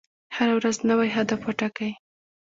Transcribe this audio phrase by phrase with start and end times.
[0.35, 1.91] هره ورځ نوی هدف وټاکئ.